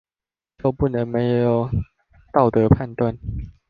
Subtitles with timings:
[0.57, 1.69] 就不能沒有
[2.33, 3.19] 道德判斷